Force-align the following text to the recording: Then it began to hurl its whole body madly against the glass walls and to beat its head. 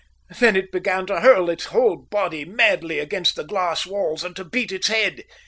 Then 0.39 0.55
it 0.55 0.71
began 0.71 1.05
to 1.05 1.19
hurl 1.19 1.47
its 1.47 1.65
whole 1.65 1.95
body 1.95 2.43
madly 2.43 2.97
against 2.97 3.35
the 3.35 3.43
glass 3.43 3.85
walls 3.85 4.23
and 4.23 4.35
to 4.35 4.43
beat 4.43 4.71
its 4.71 4.87
head. 4.87 5.21